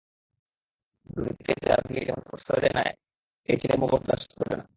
দুর্নীতিকে 1.09 1.53
Germany 1.67 2.01
যেমন 2.07 2.23
প্রশ্রয় 2.29 2.61
দেয় 2.63 2.75
না, 2.77 2.81
এইচ 3.49 3.61
অ্যান্ড 3.61 3.73
এমও 3.75 3.87
বরদাশত 3.91 4.31
করে 4.39 4.53
না। 4.59 4.65